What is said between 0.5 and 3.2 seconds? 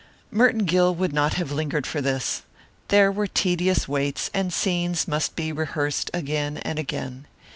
Gill would not have lingered for this. There